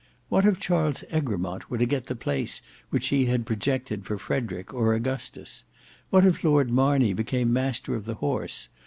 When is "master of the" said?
7.53-8.15